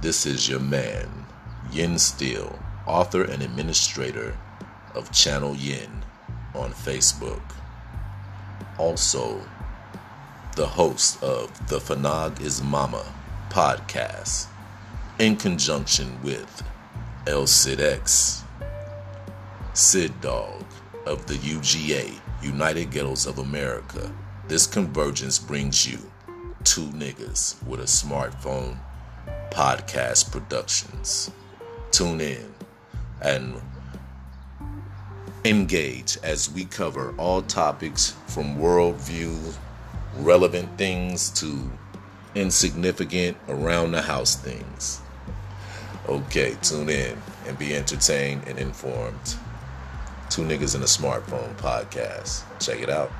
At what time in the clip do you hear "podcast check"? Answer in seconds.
51.56-52.80